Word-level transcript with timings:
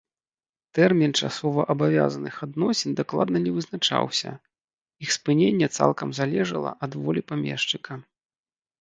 Тэрмін 0.77 1.11
часоваабавязаных 1.19 2.35
адносін 2.47 2.97
дакладна 3.01 3.37
не 3.45 3.51
вызначаўся, 3.59 4.29
іх 5.07 5.15
спыненне 5.21 5.67
цалкам 5.79 6.09
залежала 6.25 6.71
ад 6.85 6.91
волі 7.07 7.21
памешчыка. 7.33 7.93